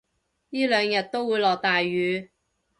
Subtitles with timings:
[0.49, 2.31] 依兩日都會落大雨